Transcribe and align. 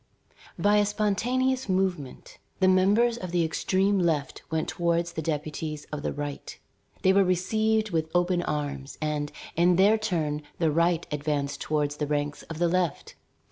By 0.57 0.77
a 0.77 0.85
spontaneous 0.87 1.69
movement, 1.69 2.39
the 2.59 2.67
members 2.67 3.17
of 3.19 3.29
the 3.29 3.45
extreme 3.45 3.99
left 3.99 4.41
went 4.49 4.67
towards 4.67 5.11
the 5.11 5.21
deputies 5.21 5.85
of 5.91 6.01
the 6.01 6.11
right. 6.11 6.57
They 7.03 7.13
were 7.13 7.23
received 7.23 7.91
with 7.91 8.09
open 8.15 8.41
arms, 8.41 8.97
and, 8.99 9.31
in 9.55 9.75
their 9.75 9.99
turn, 9.99 10.41
the 10.57 10.71
right 10.71 11.05
advanced 11.11 11.61
toward 11.61 11.91
the 11.91 12.07
ranks 12.07 12.41
of 12.41 12.57
the 12.57 12.67
left. 12.67 13.13